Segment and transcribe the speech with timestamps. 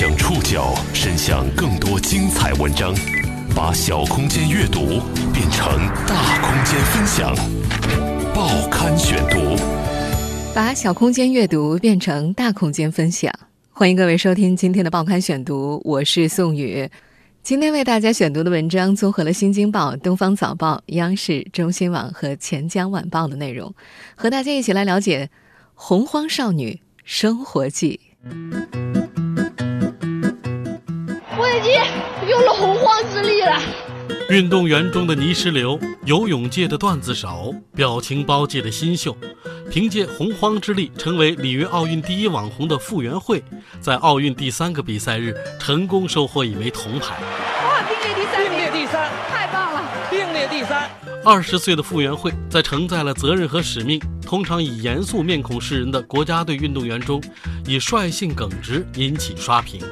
[0.00, 2.94] 将触角伸向更多精彩文章，
[3.54, 4.98] 把小空间阅读
[5.30, 5.76] 变成
[6.06, 7.36] 大空间分享。
[8.34, 9.62] 报刊选读，
[10.54, 13.30] 把小空间阅读变成大空间分享。
[13.72, 16.88] 欢迎各位收听今天的报刊选读，我是宋宇。
[17.42, 23.74] 今天为大家选读的文章综合了《新京报》《东方早报》、央视、中新网和钱江晚报的内容，
[24.16, 25.26] 和大家一起来了解
[25.74, 28.00] 《洪荒少女生活记》。
[32.40, 33.60] 经用了洪荒之力了。
[34.30, 39.14] 运动员中的泥石流，游泳界的段子手，表情包界的新秀，
[39.70, 43.42] 凭借洪荒之力成为里约奥运第一网红的傅园慧，
[43.80, 47.16] 在奥运第三个比赛日成功收获一枚铜牌。
[47.62, 49.82] 哇，并列第三，并列第三，太棒了！
[50.10, 50.88] 并列第三。
[51.22, 57.20] 二十岁的傅园慧在承载了责任和使命，通常以严肃面孔示人的国家队运动员中，
[57.66, 59.82] 以率性耿直引起刷屏。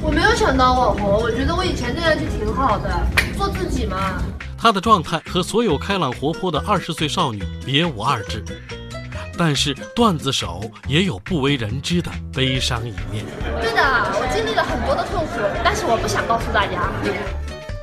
[0.00, 2.88] 我没有想当网红，我觉得我以前那样就挺好的，
[3.36, 4.22] 做自己嘛。
[4.56, 8.44] 她的状态和所有开朗活泼的二十岁少女别无二致，
[9.36, 13.24] 但是段子手也有不为人知的悲伤一面。
[13.60, 13.82] 对的，
[14.14, 16.88] 我经历了很多的痛苦，但是我不想告诉大家。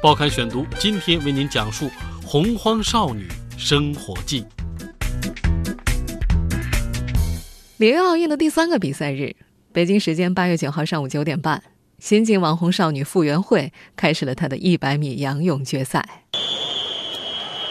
[0.01, 1.91] 报刊选读今天为您讲述。
[2.25, 4.45] 洪荒少女生活记。
[7.77, 9.35] 里约奥运的第三个比赛日，
[9.73, 11.61] 北京时间八月九号上午九点半，
[11.99, 16.01] 新晋网红少女傅园慧开始了她的一百米仰泳决赛。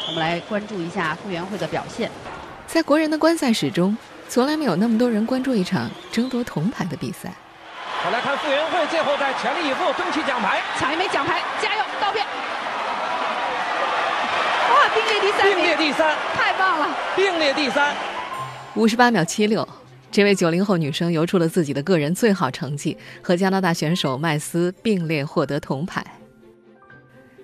[0.06, 2.11] 我们来关注一下傅园慧的表现。
[2.66, 3.96] 在国人的观赛史中，
[4.28, 7.33] 从来没有那么多人关注一场争夺铜牌的比赛。
[8.05, 12.22] 我来看傅园慧最后在全力以赴争取奖牌，抢一枚奖牌，加油，道别。
[14.94, 16.94] 并列第三，并列第三，太棒了！
[17.16, 17.96] 并列第三，
[18.74, 19.66] 五十八秒七六，
[20.14, 26.06] 这位九零后女生游出了自己的个人最好成绩，和加拿大选手麦斯并列获得铜牌。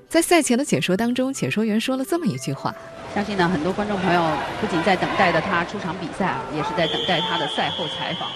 [0.09, 2.73] 在赛前的解说当中，解说员说了这么一句话：
[3.13, 4.23] 相信呢，很多观众朋友
[4.61, 8.29] 不仅在等待着她出场比赛啊，也是在等待她的赛后采访。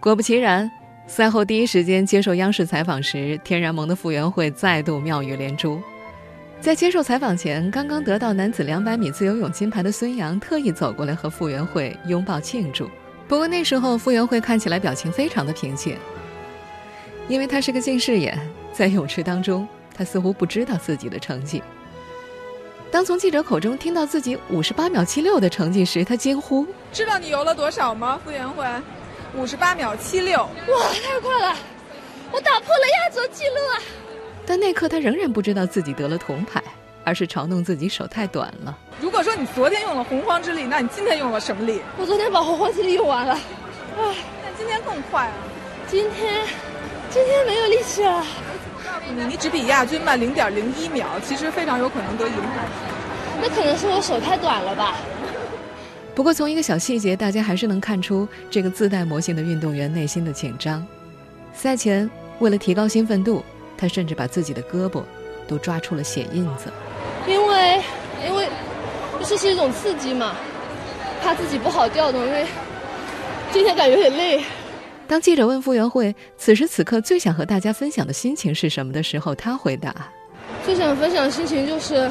[0.00, 0.68] 果不其然，
[1.06, 5.80] 赛后第一时间接受央视采访时，天然萌的傅园慧再度妙语连珠。
[6.60, 12.90] 在接受采访前，刚刚得到男子两百米自由泳金牌的孙杨特意走过来和傅园慧拥抱庆祝。
[13.28, 15.98] 不过那时候傅园慧看起来表情非常的平静，
[17.28, 18.38] 因为她是个近视眼，
[18.72, 21.62] 在泳池当中，她似乎不知道自己的成绩。
[22.88, 28.18] 当从记者口中听到自己五十八秒七六的成绩时，她惊呼：“知道你游了多少吗？
[28.24, 28.64] 傅园慧，
[29.34, 30.38] 五十八秒七六！
[30.38, 31.56] 哇，太快了！
[32.30, 33.82] 我打破了亚洲纪录啊！”
[34.46, 36.62] 但那刻他仍然不知道自己得了铜牌，
[37.06, 38.76] 而是嘲弄自己手太短了。
[39.00, 41.80] 如果说你昨天用了洪荒之力，那你今天用了什么力？
[41.96, 43.34] 我昨天把洪荒之力用完了，
[43.96, 45.34] 唉，那今天更快了。
[45.86, 46.44] 今天，
[47.08, 48.24] 今天没有力气了。
[49.08, 52.66] 你你只比亚军慢零点零一秒，其实非常有可能得银牌。
[53.40, 54.96] 那可能是我手太短了吧。
[56.12, 60.84] 不过从一个小细节，大家还是能看出这个自带魔性的运动员内心的紧张。
[61.54, 63.44] 赛前，为了提高兴奋度。
[63.78, 65.02] 他甚至把自己的胳膊
[65.46, 66.85] 都抓出了血印子，因
[67.56, 67.80] 为
[68.28, 68.48] 因为
[69.24, 70.36] 这是一种刺激嘛，
[71.22, 72.46] 怕自己不好调动，因为
[73.52, 74.44] 今天感觉有点累。
[75.08, 79.94] 当记者问傅园慧此时此刻最想和大家分享的心情是什么的时候，他回答：
[80.64, 82.10] 最想分享的心情就是，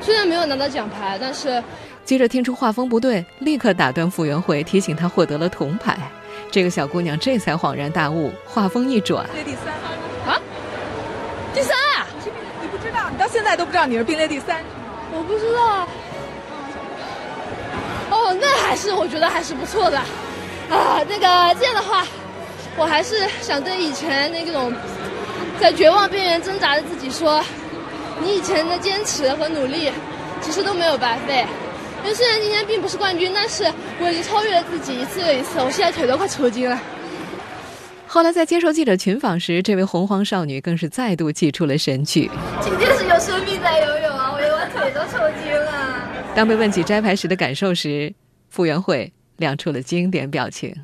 [0.00, 1.62] 虽然没有拿到奖牌，但是……
[2.04, 5.96] 记者听出画风不对，立刻打断傅园慧，提醒她获得了铜牌。
[6.50, 9.24] 这个小姑娘这才恍然大悟，话锋一转。
[9.44, 9.72] 第三。
[13.10, 14.62] 你到现在都不知道你是并列第三，
[15.12, 15.86] 我不知道。
[18.10, 19.98] 哦，那还是我觉得还是不错的。
[20.70, 22.06] 啊，那个这样的话，
[22.76, 24.72] 我还是想对以前那种
[25.60, 27.42] 在绝望边缘挣扎的自己说：
[28.22, 29.90] 你以前的坚持和努力，
[30.40, 31.46] 其实都没有白费。
[32.02, 33.64] 因为虽然今天并不是冠军，但是
[34.00, 35.60] 我已经超越了自己一次又一次。
[35.60, 36.78] 我现在腿都快抽筋了。
[38.06, 42.30] 后来在接受记者群访时，这位洪荒少女更是再度祭出了神曲。
[43.22, 44.32] 生命在游泳啊！
[44.32, 46.08] 我我腿都抽筋了。
[46.34, 48.12] 当被问起摘牌时的感受时，
[48.50, 50.74] 傅园慧亮出了经典表情。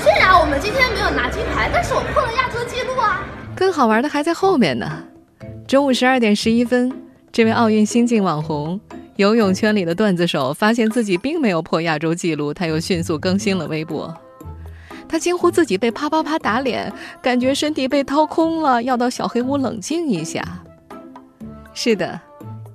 [0.00, 3.26] 虽然我们今天没有拿金牌，但是我破了亚洲纪录啊！
[3.56, 5.02] 更好玩的还在后面呢。
[5.66, 6.92] 中午十二点十一分，
[7.32, 8.80] 这位奥运新晋网红、
[9.16, 14.16] 游泳圈里的段子手发现自己并没有破亚洲纪录，他又迅速更新了微博。
[15.08, 20.40] 他惊呼自己被啪啪啪打脸，感觉身体被掏空了，要到小黑屋冷静一下。
[21.72, 22.20] 是的，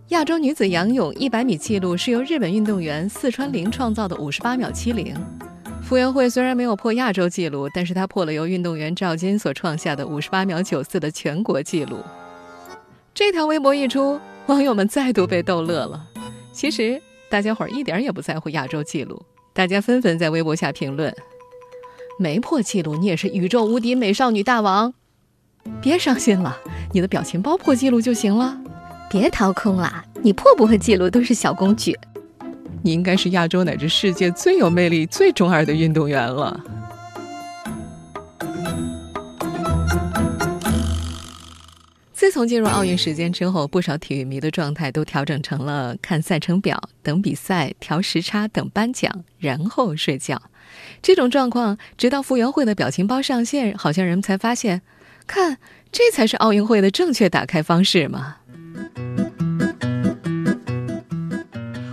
[0.09, 5.15] 亚洲女子仰泳一百米纪录是由日本运动员四川绫创造的五十八秒七零。
[5.83, 11.99] 傅园慧虽然没有破亚洲纪录，但是她破了由运动员赵金所创下的五十八秒九四的全国纪录。
[13.13, 16.07] 这条微博一出，网友们再度被逗乐了。
[16.51, 16.99] 其实
[17.29, 19.21] 大家伙儿一点也不在乎亚洲纪录，
[19.53, 21.13] 大家纷纷在微博下评论
[22.17, 24.93] ：“没破纪录，你也是宇宙无敌美少女大王。
[25.81, 26.57] 别伤心了，
[26.93, 28.57] 你的表情包破纪录就行了。
[29.09, 31.97] 别掏空了，你破不破纪录都是小公举。”
[32.83, 36.59] 你应该是亚洲乃至世界最有魅力、最中二的运动员了。
[42.13, 50.41] 自从进入奥运时间之后，不少体育迷的状态都调整成了看赛程表、等比赛、调时差、等颁奖，然后睡觉。
[51.01, 54.81] 这种状况，直到傅园慧的表情包上线，好像人们才发现，
[55.25, 55.57] 看，
[55.91, 58.37] 这才是奥运会的正确打开方式嘛。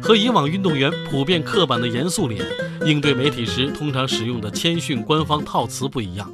[0.00, 2.44] 和以往运动员普遍刻板的严肃脸，
[2.84, 6.30] 应对媒体时通常使用的谦逊官方套词不一样。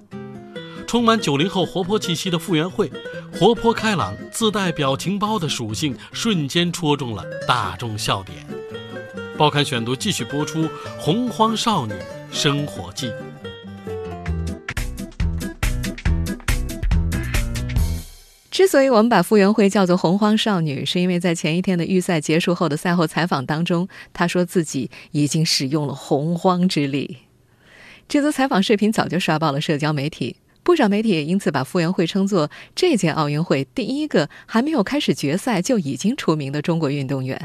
[0.87, 2.91] 充满九零后活泼气息的傅园慧，
[3.31, 8.39] 活泼开朗、自带表情包的属性，瞬间戳中了大众笑点。
[9.37, 10.65] 报刊选读继续播出
[10.99, 11.93] 《洪荒少女
[12.33, 13.07] 生活记》。
[18.59, 27.19] 之所以我们把傅园慧叫做“洪荒少女”，是因为在前一天的预赛结束后的赛后采访当中，她说自己已经使用了洪荒之力。
[28.09, 30.35] 这则采访视频早就刷爆了社交媒体，
[30.65, 37.41] 不少媒体也因此把傅园慧称作这届奥运会第一个还没有开始决赛就已经出名的中国运动员。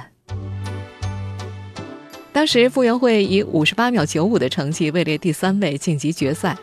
[2.31, 6.57] 当时，傅园慧以五十八秒九五的成绩位列第三位晋级决赛。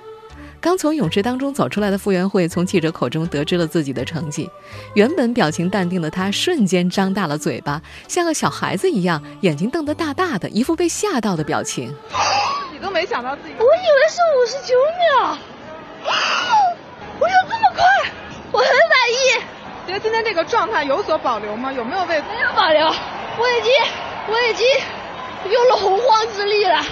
[0.60, 4.48] 刚从泳池当中走出来的傅园慧，从记者口中得知了自己的成绩。
[4.94, 11.94] 原本表情淡定的她，瞬间张大了嘴巴，像个小孩子一样，眼睛瞪得大大的，一副被吓到的表情。
[12.70, 15.38] 你都没想到自己，我以为是五十九秒，
[17.18, 18.12] 我有这么快，
[18.52, 19.42] 我很满意。
[19.86, 21.72] 觉得今天这个状态有所保留吗？
[21.72, 22.20] 有没有为？
[22.20, 23.72] 没有保留，我已经，
[24.28, 24.66] 我已经
[25.50, 26.84] 用了洪荒之力了。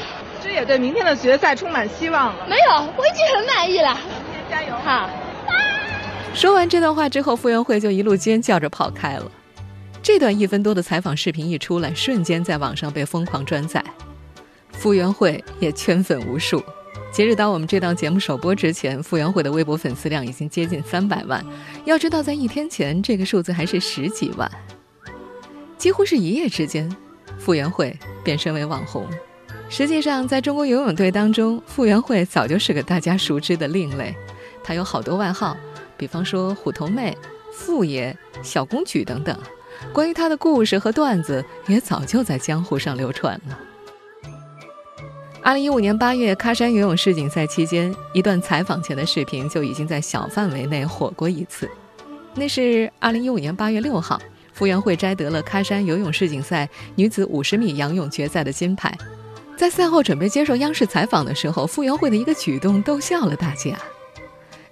[0.43, 2.47] 这也对明天的决赛充满希望了。
[2.49, 3.95] 没有，我已经很满意了。
[3.95, 4.75] 明天加油！
[4.85, 5.11] 好。
[6.35, 9.31] 说完这段话之后，傅园慧就一路尖叫着跑开了。
[10.03, 13.85] 这段一分多的采访视频一出来，瞬间在网上被疯狂转载，
[14.73, 16.63] 傅园慧也圈粉无数。
[17.11, 21.45] 截止到我们这档节目首播之前，傅园慧的微博粉丝量已经接近三百万。
[21.85, 24.51] 要知道，在一天前，这个数字还是十几万。
[25.77, 26.95] 几乎是一夜之间，
[27.39, 29.07] 傅园慧便身为网红。
[29.71, 34.15] 实际上，在中国游泳队当中，傅园慧早就是个大家熟知的另类。
[34.65, 35.57] 她有好多外号，
[35.97, 37.17] 比方说“虎头妹
[37.53, 39.39] ”“傅爷”“小公举”等等。
[39.93, 43.59] 关于她的故事和段子，也早就在江湖上流传了。
[45.43, 51.71] 二零一五年八月，喀山游泳世锦赛期间，一段采访前的视频就已经在小范围内火过一次。
[52.35, 54.21] 那是二零一五年八月六号，
[54.53, 58.97] 傅园慧摘得了喀山游泳世锦赛女子五十米仰泳决赛的金牌。
[59.59, 63.77] 在赛后准备接受央视采访的时候，傅园慧的一个举动逗笑了大家。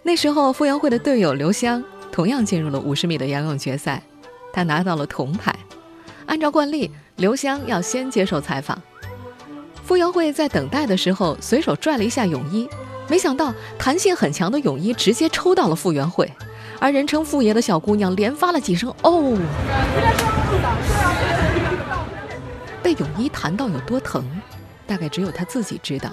[0.05, 4.01] 那时候，傅园慧的队友刘湘同样进入了五十米的仰泳决赛，
[4.53, 5.53] 她拿到了铜牌。
[6.27, 8.81] 按照惯例，刘湘要先接受采访。
[9.85, 12.69] 傅园慧在等待的时候，随手拽了一下泳衣，
[13.09, 16.33] 没想到弹性很强的泳衣直接抽到了傅园慧，
[16.79, 19.37] 而人称“傅爷”的小姑娘连发了几声“哦
[22.85, 24.25] ”，被泳衣弹到有多疼。
[24.87, 26.11] 大概只有他自己知道，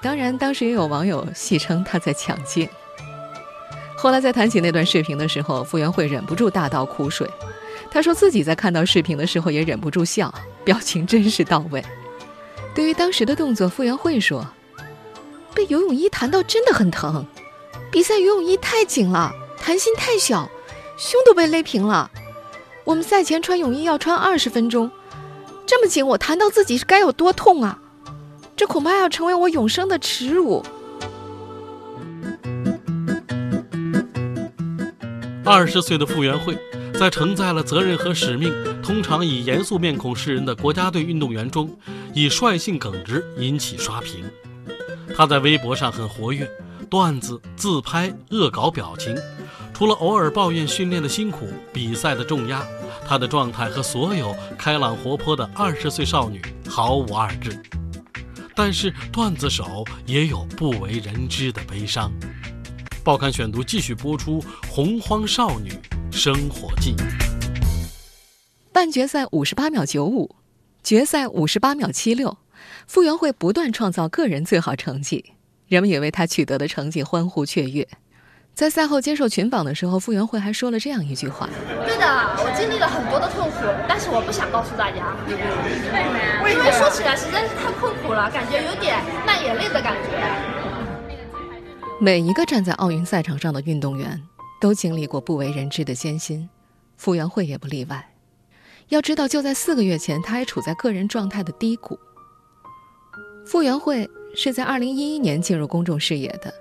[0.00, 2.68] 当然，当时也有网友戏称他在抢镜。
[3.96, 7.28] 后来在谈起那段视频的时候，傅园慧忍不住大倒苦水。
[7.90, 10.32] 他说自己在看到视频的时候也忍不住笑，
[10.64, 11.82] 表情真是到位。
[12.74, 14.46] 对于当时的动作，傅园慧说
[15.54, 17.24] ：“被游泳衣弹到真的很疼，
[17.90, 20.50] 比赛游泳衣太紧了，弹性太小，
[20.98, 22.10] 胸都被勒平了。
[22.84, 24.90] 我们赛前穿泳衣要穿二十分钟，
[25.64, 27.78] 这么紧，我弹到自己该有多痛啊！”
[28.56, 30.64] 这恐怕要成为我永生的耻辱。
[35.44, 36.58] 二十岁的傅园慧，
[36.98, 41.70] 在承载了责任和使命、通常以严肃面孔示人的国家队运动员中，
[42.14, 44.24] 以率性耿直引起刷屏。
[45.14, 46.50] 他在微博上很活跃，
[46.88, 49.14] 段子、自拍、恶搞表情，
[49.72, 52.66] 除了偶尔抱怨训练的辛苦、比赛的重压，
[53.06, 57.62] 他的状态和所有开朗活泼的二十岁少女毫无二致。
[58.58, 62.10] 但是段子手也有不为人知的悲伤。
[63.04, 65.70] 报刊选读继续播出《洪荒少女
[66.10, 66.94] 生活记》。
[68.72, 70.34] 半决赛五十八秒九五，
[70.82, 72.38] 决赛五十八秒七六，
[72.86, 75.34] 傅园慧不断创造个人最好成绩，
[75.68, 77.86] 人们也为她取得的成绩欢呼雀跃。
[78.54, 81.46] 在赛后接受群访的时候，傅园慧还说了这样一句话
[81.84, 82.06] ：“对的，
[82.40, 88.96] 我经历了很多的痛苦，但是我不想告诉大家，因为说起来实在是太痛苦了，感觉有点
[89.26, 90.10] 卖眼泪的感觉。”
[92.00, 94.22] 每一个站在奥运赛场上的运动员
[94.60, 96.48] 都经历过不为人知的艰辛，
[96.96, 98.12] 傅园慧也不例外。
[98.88, 101.98] 要知道，就在四个月前，她还处在个人状态的低谷。
[103.44, 106.52] 傅园慧是在2011年进入公众视野的。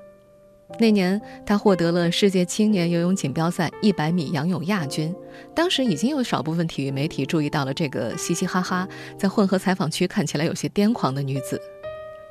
[0.80, 5.16] 那年，他获得了世界青年游泳锦标赛100米仰泳亚军。
[5.54, 11.62] 当时已经有少部分体育媒体注意到了这个嘻嘻哈哈，在混合采访区看起来有些癫狂的女子。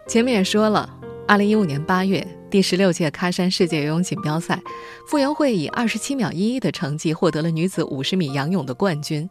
[0.07, 0.91] 前面也说了
[1.29, 4.61] ，2015年8月，第十六届喀山世界游泳锦标赛，
[5.09, 9.31] 傅园慧以27秒11的成绩获得了女子50米仰泳的冠军。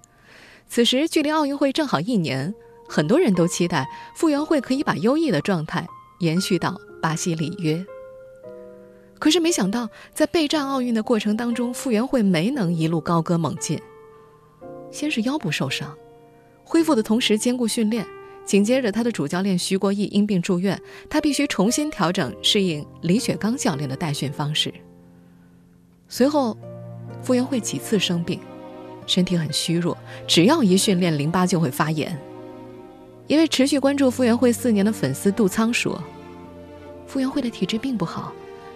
[0.67, 2.55] 此时距离奥运会正好一年，
[2.87, 5.85] 很多人都期待傅园慧可以把优异的状态
[6.19, 7.85] 延续到巴西里约。
[9.23, 13.79] 可是没想到，在备战奥运的过程当中，傅园慧没能一路高歌猛进。
[14.91, 15.97] 先是腰部受伤，
[16.65, 18.05] 恢复的同时兼顾训练，
[18.43, 20.77] 紧接着他的主教练徐国义因病住院，
[21.09, 24.73] 他必须重新调整适应李雪刚教练的带训方式。
[26.09, 26.57] 随后，
[27.21, 28.37] 傅园慧几次生病，
[29.07, 32.13] 身体很虚弱，只要一训练，淋巴就会发炎。
[33.27, 35.97] 一位持续关注傅园慧四年的粉丝杜仓说
[37.07, 38.33] ：“傅园慧的体质并不好。”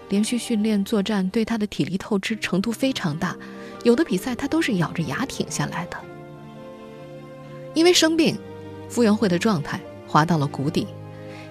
[0.09, 3.35] 连续训练作战对他的体力透支程度非常大，
[3.83, 5.97] 有的比赛他都是咬着牙挺下来的。
[7.73, 8.37] 因为生病，
[8.89, 10.87] 傅园慧的状态滑到了谷底。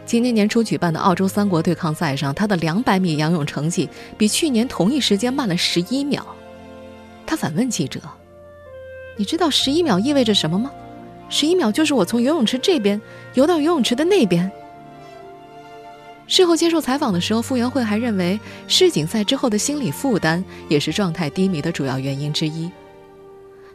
[0.05, 6.25] 今年年初举办的澳洲三国对抗赛上，他的200米仰泳成绩比去年同一时间慢了11秒。
[7.27, 8.01] 他反问记者
[9.19, 10.71] ：“你知道11秒意味着什么吗
[11.29, 13.01] ？”11 秒就是我从游泳池这边
[13.35, 14.51] 游到游泳池的那边。
[16.27, 22.71] 事后接受采访的时候，傅园慧还认为世锦赛之后的心理负担也是状态低迷的主要原因之一。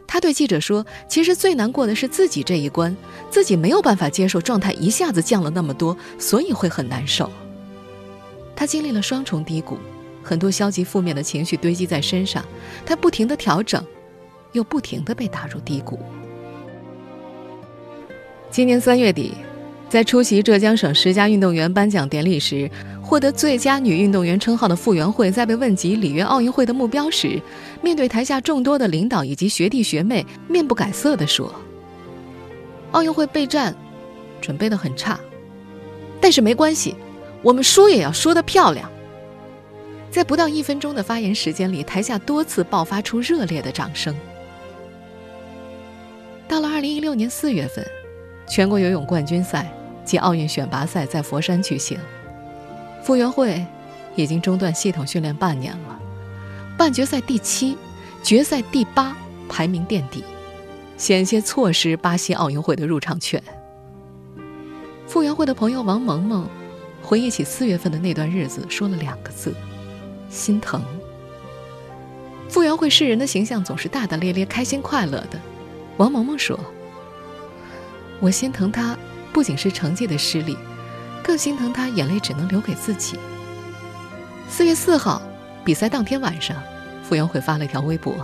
[0.06, 2.94] 他对记者说：“其实最难过的是自己这一关，
[3.30, 7.30] 自己没有办法接受状态一下子降了那么多，所以会很难受。”
[8.54, 9.78] 他经历了双重低谷，
[10.22, 12.44] 很多消极负面的情绪堆积在身上，
[12.84, 13.82] 他不停的调整，
[14.52, 15.98] 又不停的被打入低谷。
[18.50, 19.32] 今年三月底。
[19.92, 22.70] 在出席浙江省十佳运动员颁奖典礼时，
[23.02, 27.38] 获得最佳女运动员称号的傅园慧，在被问及里约奥运会的目标时，
[27.82, 31.54] 面对台下众多的领导以及学弟学妹，面不改色地说
[32.92, 33.76] ：“奥运会备战
[34.40, 35.20] 准备得很差，
[36.22, 36.96] 但是没关系，
[37.42, 38.90] 我们输也要输得漂亮。”
[40.10, 44.16] 在不到一分钟的发言时间里，台下多次爆发出热烈的掌声。
[46.48, 47.86] 到了二零一六年四月份，
[48.48, 49.70] 全国游泳冠军赛。
[50.04, 51.98] 及奥运选拔赛在佛山举行，
[53.04, 53.64] 傅园慧
[54.16, 56.00] 已经中断系统训练半年了，
[56.76, 57.76] 半决赛第七，
[58.22, 59.16] 决赛第八，
[59.48, 60.24] 排名垫底，
[60.96, 63.42] 险些错失巴西奥运会的入场券。
[65.06, 66.48] 傅园慧的朋友王萌萌
[67.02, 69.54] 回忆起四月份的那段日子，说了两个字：
[70.28, 70.82] 心疼。
[72.48, 75.40] 傅园慧世人的形象总是大大咧咧、开心快乐的，
[75.96, 76.58] 王萌萌说
[78.20, 78.96] ：“我心疼她。”
[79.32, 80.56] 不仅是成绩的失利，
[81.22, 83.18] 更心疼他眼泪只能留给自己。
[84.48, 85.22] 四月四号，
[85.64, 86.56] 比赛当天晚上，
[87.02, 88.14] 傅园慧发了一条微博：“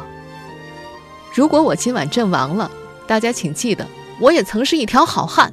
[1.35, 2.71] 如果我今晚阵亡了，
[3.07, 3.87] 大家请记得，
[4.21, 5.53] 我也曾是一条好汉。”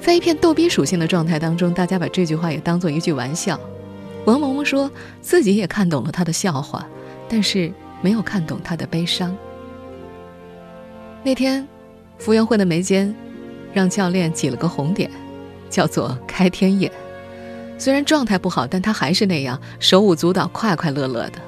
[0.00, 3.58] 在一片逗逼属性的状态当中，大家把这句话也当做一句玩笑。
[4.24, 6.84] 王萌萌说自己也看懂了他的笑话，
[7.28, 9.36] 但是没有看懂他的悲伤。
[11.22, 11.66] 那天，
[12.18, 13.14] 傅园慧的眉间。
[13.72, 15.10] 让教练挤了个红点，
[15.68, 16.90] 叫做开天眼。
[17.78, 21.40] 虽然状态不好，但他还是那样手舞足蹈、快快乐乐的。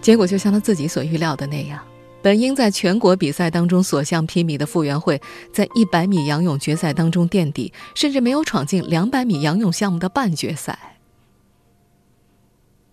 [0.00, 1.80] 结果就像他自己所预料的那样，
[2.22, 5.20] 本应在全国比赛当中所向披靡的傅园慧，
[5.52, 10.78] 在100米仰泳决赛当中垫底，甚至没有闯进200米仰泳项目的半决赛。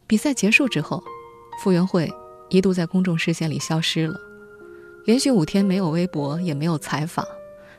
[0.08, 1.02] 比赛结束之后，
[1.64, 2.12] 傅园慧
[2.50, 4.20] 一度在公众视线里消失了，
[5.06, 7.26] 连续五天没有微博，也没有采访。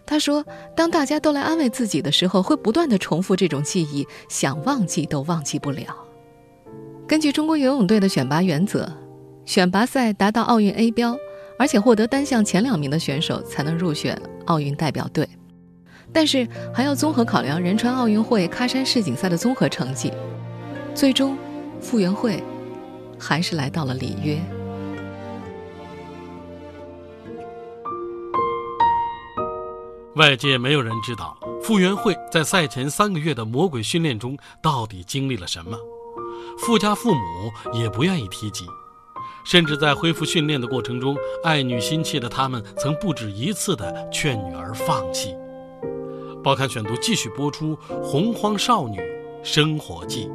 [0.04, 0.44] 他说
[0.76, 5.97] ：“当大家都来安慰自己的时候，会不断的重复这种记忆，想忘记都忘记不了。”
[7.06, 8.90] 根据中国游泳队的选拔原则，
[9.44, 11.16] 选拔赛达到奥运 A 标，
[11.59, 15.28] 而且获得单项前两名的选手才能入选奥运代表队。
[16.12, 20.12] 但是还要综合考量仁川奥运会、喀山世锦赛的综合成绩。
[20.94, 21.37] 最终，
[21.80, 22.42] 傅园慧
[23.18, 24.38] 还是来到了里约。
[30.23, 35.76] 外界没有人知道，傅园慧在赛前三个月的魔鬼训练中到底经历了什么？
[36.59, 38.64] 傅家父母也不愿意提及，
[39.45, 45.35] 甚至在恢复训练的过程中，爱女心切的他们曾不止一次地劝女儿放弃。
[46.41, 49.00] 报刊选读继续播出《洪荒少女
[49.43, 50.26] 生活记》。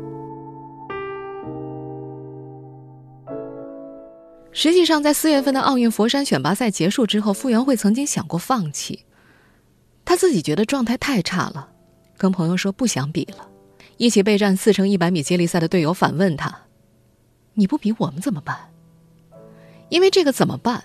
[4.51, 9.05] 实际上，在四月份的奥运佛山选拔赛结束之后，傅园慧曾经想过放弃。
[10.07, 11.67] 他自己觉得状态太差了，
[12.17, 13.45] 跟朋友说不想比了。
[13.97, 16.59] 一起备战四乘一百米接力赛的队友反问他
[17.55, 18.55] ：“你不比我们怎么办？”
[19.89, 20.81] 因为这个怎么办，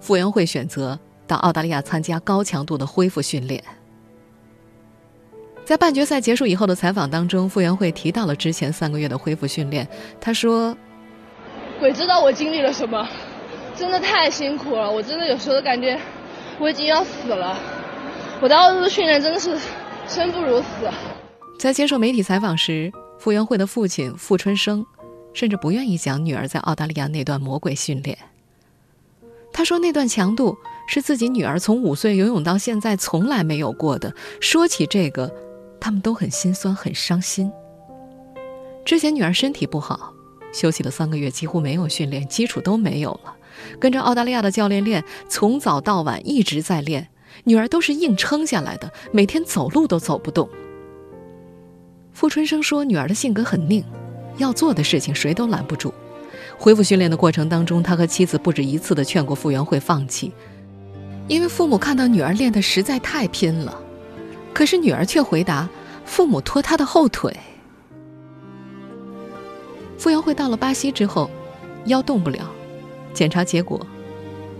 [0.00, 3.62] 傅园慧选择到澳大利亚参加高强度的恢复训练。
[5.66, 9.86] 在半决赛结束以后的采访当中，傅园慧提到了之前三个月的恢复训练。
[10.18, 10.74] 她说。
[11.78, 13.06] 鬼知道我经历了什么，
[13.76, 14.90] 真的太辛苦了。
[14.90, 16.00] 我真的有时候感觉
[16.58, 17.58] 我已经要死了。
[18.44, 19.58] 我的奥运训练真的是
[20.06, 20.66] 生不如死。
[21.58, 24.84] 在接受媒体采访时，傅园慧的父亲傅春生
[25.32, 28.18] 甚至不愿意讲女儿在澳大利亚那段魔鬼训练。
[29.50, 34.12] 他说那段强度是自己女儿从五岁游泳到现在从来没有过的。
[34.42, 35.34] 说起这个，
[35.80, 37.50] 他们都很心酸，很伤心。
[38.84, 40.12] 之前女儿身体不好。
[40.52, 43.34] 休息了三个月，几乎没有训练，基础都没有了。
[43.80, 47.08] 跟着澳大利亚的教练练，从早到晚一直在练。
[47.42, 50.48] 女儿都是硬撑下来的，每天走路都走不动。
[52.12, 53.84] 傅春生说：“女儿的性格很拧，
[54.38, 55.92] 要做的事情谁都拦不住。”
[56.56, 60.32] 恢复训练的过程当中，他和妻子不止一次的劝过傅园慧放弃，
[61.26, 63.76] 因为父母看到女儿练的实在太拼了。
[64.52, 65.68] 可是女儿却回答
[66.06, 67.36] ：“父母拖她的后腿。”
[69.98, 71.28] 傅园慧到了巴西之后，
[71.86, 72.48] 腰动不了，
[73.12, 73.84] 检查结果，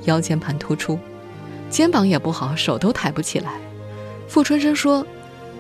[0.05, 0.99] 腰间盘突出，
[1.75, 3.55] 肩膀也不好，手都抬不起来。
[4.29, 5.05] 傅春生说：“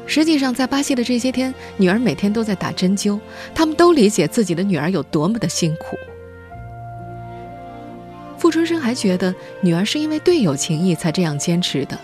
[0.06, 3.18] 实际上，在巴西的这些天，女儿每天都在打针灸，
[3.52, 5.99] 他们都理解自己的女儿有多么的辛苦。”
[8.38, 11.99] 傅春生还觉得女儿是因为队友情谊才这样坚持的。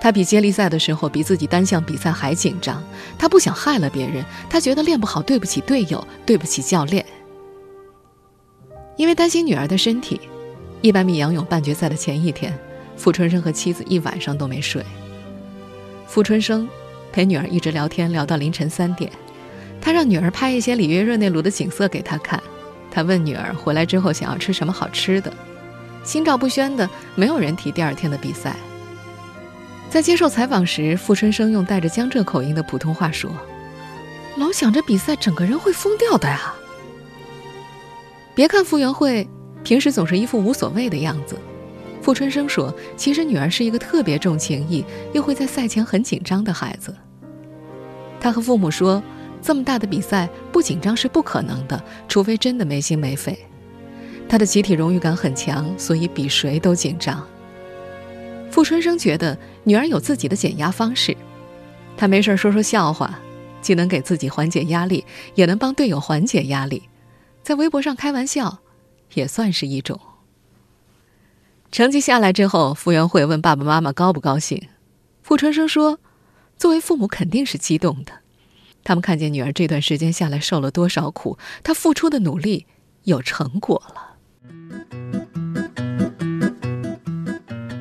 [0.00, 2.80] 他比接力赛的时候比自己单项比赛还紧张，
[3.18, 7.04] 他不想害了别人，他觉得练不好对不起队友，对不起教练。
[8.96, 10.20] 因为担心女儿的身体，
[10.82, 12.56] 一百米仰泳半决赛的前一天，
[12.96, 14.84] 傅春生和妻子一晚上都没睡。
[16.06, 16.68] 傅春生
[17.12, 19.10] 陪女儿一直聊天，聊到凌晨三点，
[19.80, 22.42] 他让女儿拍一些里约热内卢的景色给他看，
[22.90, 25.32] 他问女儿回来之后想要吃什么好吃的，
[26.04, 28.54] 心照不宣的，没有人提第二天的比赛。
[29.90, 33.30] 在接受采访时，傅春生用带着江浙口音的普通话说
[34.36, 36.54] ：“老想着比赛，整个人会疯掉的呀。”
[38.34, 39.28] 别看傅园慧
[39.62, 41.38] 平时总是一副无所谓的样子，
[42.04, 46.94] 傅春生说：“其实女儿是一个特别重情义，又会在赛前很紧张的孩子。”
[48.20, 49.02] 他和父母说
[49.40, 53.38] ：“这么大的比赛不紧张是不可能的，除非真的没心没肺。”
[54.28, 57.26] 他的集体荣誉感很强，所以比谁都紧张。
[58.50, 61.16] 傅春生觉得女儿有自己的减压方式，
[61.96, 63.18] 他没事说说笑话，
[63.62, 66.82] 既能给自己缓解压力，也能帮队友缓解压力，
[67.42, 68.58] 在微博上开玩笑，
[69.14, 69.98] 也算是一种。
[71.74, 74.68] 成绩下来之后，傅园慧问爸爸妈妈高不高兴，
[75.24, 75.98] 傅春生说，
[76.56, 78.12] 作为父母肯定是激动的，
[78.84, 82.66] 他们看见女儿这段时间下来受了多少苦，她付出的努力
[83.02, 84.14] 有成果了。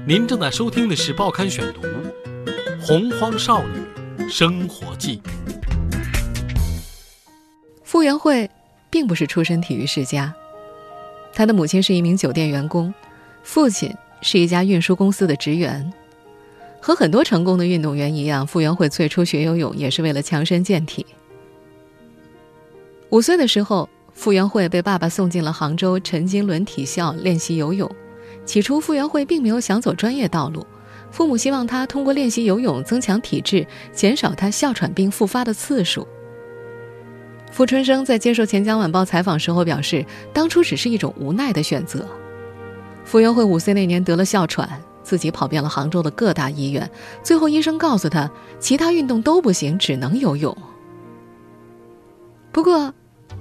[0.07, 1.81] 您正在收听的是《报刊选读》，
[2.83, 5.21] 《洪荒少女生活记》。
[7.83, 8.49] 傅园慧
[8.89, 10.33] 并不是出身体育世家，
[11.31, 12.91] 她的母亲是一名酒店员工，
[13.43, 15.91] 父亲是一家运输公司的职员。
[16.81, 21.05] 和很多成功的运动员一样，傅园慧最初学游泳也是为了强身健体。
[23.09, 27.89] 五岁的时候，傅园慧被爸爸送进了杭州陈经纶体校练习游泳。
[28.43, 30.65] 起初，傅园慧并没有想走专业道路，
[31.09, 36.05] 父母希望他通过练习游泳增强体质，减少他哮喘病复发的次数。
[37.49, 42.05] 傅春生在接受《钱江晚报》采访时候表示，当初只是一种无奈的选择。
[43.05, 46.89] 傅园慧五岁那年得了哮喘，自己跑遍了杭州的各大医院，
[47.21, 50.55] 最后医生告诉他，其他运动都不行，只能游泳。
[52.51, 52.93] 不过，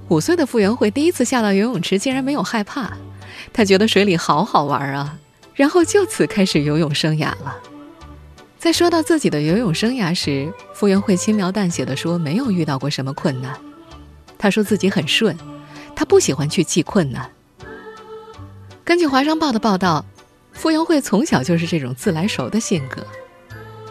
[0.09, 2.93] 五岁的傅园慧第一次下到游泳池，竟然没有害怕。
[3.51, 5.17] 他觉得水里好好玩啊，
[5.55, 7.55] 然后就此开始游泳生涯了。
[8.59, 13.53] 在说到自己的游泳生涯时，傅园慧轻描淡写的说：“没有遇到过什么困难。”
[14.37, 15.37] 他说自己很顺，
[15.95, 17.29] 他不喜欢去记困难。
[18.85, 20.03] 根据《华商报》的报道，
[20.51, 23.01] 傅园慧从小就是这种自来熟的性格。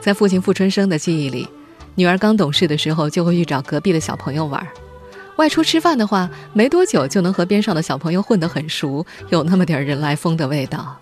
[0.03, 1.49] 在父亲傅春生的记忆里，
[1.95, 4.67] 女儿刚懂事的时候，就会去找隔壁的小朋友玩。
[5.37, 10.99] 外出吃饭的话，没多久就能和边上的小朋友混得很熟，有那么点人来疯的味道。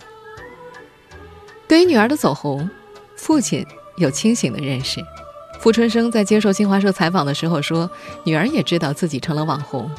[1.66, 2.70] 对于女儿的走红，
[3.16, 5.00] 父亲有清醒的认识。
[5.58, 7.90] 傅春生在接受新华社采访的时候说
[8.22, 9.90] ：“女儿也知道自己成了网红，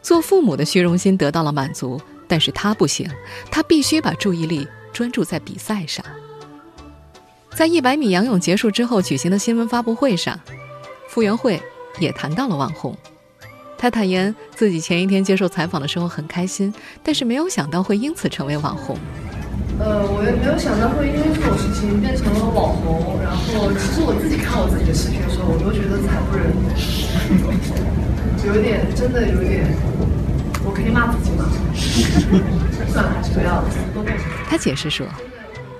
[0.00, 3.08] 做父母的虚荣心得到了满足，但是他不行，
[3.50, 6.04] 他必须把注意力专注在比赛上。”
[7.54, 10.38] 在一百米仰泳结束之后举行的新闻发布会上，
[11.08, 11.62] 傅园慧
[12.00, 12.96] 也谈到了网红。
[13.78, 18.96] 他坦言自己前一天接受采访的时候很开心，但是没有想到会因此成为网红。
[19.78, 23.18] 呃，我也没有想到会因为这种事情变成了网红。
[23.22, 26.50] 然后，其实我自己看我自己的视频的时候，我都觉得惨不忍
[27.42, 27.50] 睹，
[28.46, 29.66] 有点，真的有点，
[30.64, 31.44] 我可以骂自己吗？
[32.90, 33.64] 算了，还是不要了。
[34.48, 35.06] 他解释说。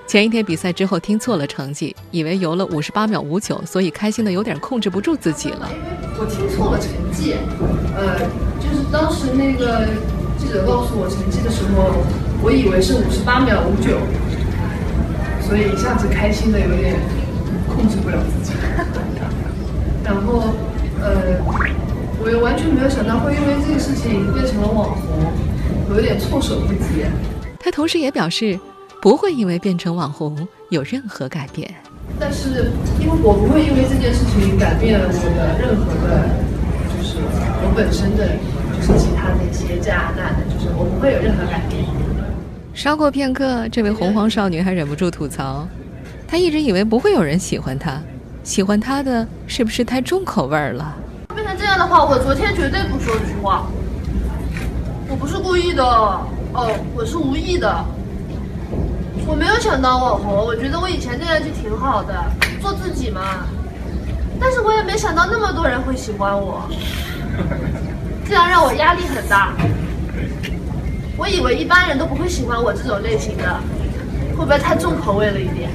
[0.07, 5.67] 前一天比赛之后听错了成绩，以为游了五十八秒五九，所以开心的有点控制不住自己了。
[6.19, 7.35] 我听错了成绩，
[7.97, 8.19] 呃，
[8.61, 9.87] 就是当时那个
[10.37, 12.05] 记者告诉我成绩的时候，
[12.43, 13.97] 我以为是五十八秒五九，
[15.41, 16.95] 所以一下子开心的有点
[17.67, 18.53] 控制不了自己。
[20.05, 20.53] 然后，
[21.01, 21.41] 呃，
[22.25, 25.31] 我也完全没有想到会因为这个事情变成了网红，
[25.87, 27.05] 我有点措手不及。
[27.59, 28.59] 他同时也表示。
[29.01, 30.35] 不会因为变成网红
[30.71, 31.71] 有任何改变，
[32.19, 36.27] 但是因为我不会因为这件事情改变我的任何的，
[36.89, 37.17] 就是
[37.61, 38.25] 我本身的，
[38.73, 41.85] 就是其他的一些加拿大的，就是我不会有任何改变。
[42.73, 45.67] 稍过片刻，这位洪荒少女还忍不住吐槽，
[46.27, 48.01] 她一直以为不会有人喜欢她，
[48.43, 50.97] 喜欢她的是不是太重口味了？
[51.65, 53.65] 这样的话，我昨天绝对不说这句话，
[55.09, 57.83] 我不是故意的，哦，我是无意的。
[59.25, 62.13] 我没有想当网红，我觉得我以前那样就挺好的，
[62.61, 63.47] 做自己嘛。
[64.39, 66.69] 但是我也没想到那么多人会喜欢我，
[68.29, 69.51] 这样让我压力很大。
[71.17, 73.59] 我以为一般人都不会喜欢我这种类型的，
[74.37, 75.71] 会不会太重口味了一点？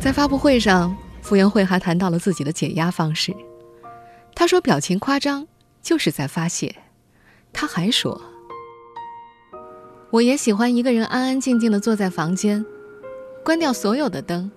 [0.00, 0.92] 在发布会上，
[1.28, 3.36] 傅园慧还谈到了自己的解压方式。
[4.34, 5.46] 她说：“表情夸张
[5.82, 6.74] 就是在发泄。”
[7.52, 8.18] 她还说。
[10.10, 12.64] 我也喜欢一个人安安静静的坐在房间，
[13.44, 14.50] 关掉所有的灯。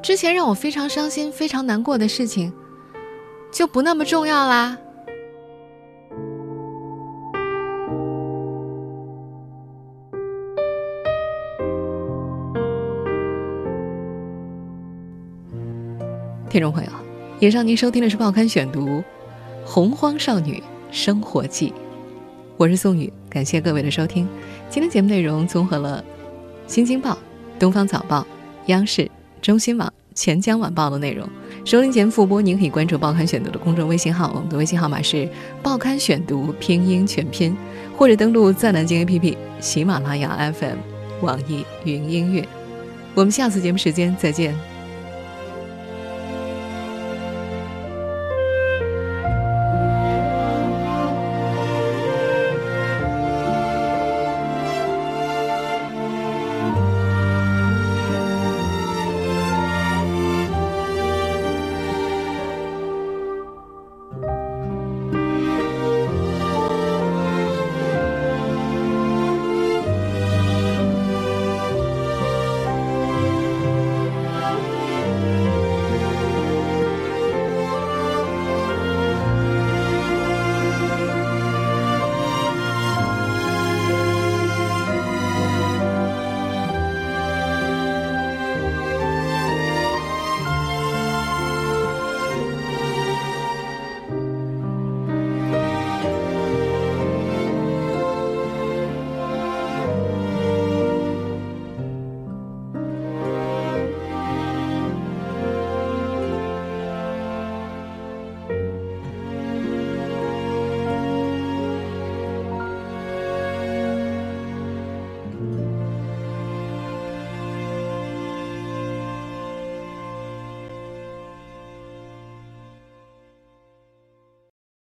[0.00, 2.52] 之前让我非常伤心、非常难过的事情，
[3.50, 4.78] 就不那么重要啦。
[16.50, 16.90] 听众朋友，
[17.38, 18.88] 以上您收听的是《报刊选读》
[19.64, 20.60] 《洪荒少女
[20.90, 21.68] 生活记》。
[22.56, 24.26] 我是宋宇，感谢各位的收听。
[24.68, 26.04] 今天节目内容综合了
[26.72, 27.12] 《新京报》
[27.60, 28.22] 《东方早报》
[28.66, 29.08] 央视、
[29.40, 31.24] 中新网、钱江晚报的内容。
[31.64, 35.28] 收听前复播，您可以关注“报刊选读”的公众微信号，我们的微信号码是
[35.62, 37.56] “报刊选读”拼音全拼，
[37.96, 40.78] 或者登录在南京 APP、喜马拉雅 FM、
[41.20, 42.44] 网易云音乐。
[43.14, 44.52] 我们下次节目时间再见。